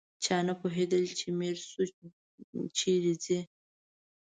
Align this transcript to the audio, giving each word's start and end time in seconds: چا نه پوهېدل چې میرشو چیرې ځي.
چا 0.23 0.37
نه 0.47 0.53
پوهېدل 0.59 1.03
چې 1.19 1.27
میرشو 1.39 1.83
چیرې 2.77 3.13
ځي. 3.23 3.39